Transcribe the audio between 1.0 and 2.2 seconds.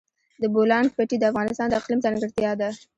د افغانستان د اقلیم